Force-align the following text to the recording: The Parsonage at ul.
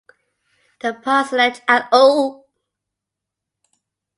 The 0.79 0.95
Parsonage 0.95 1.61
at 1.67 1.87
ul. 1.93 2.47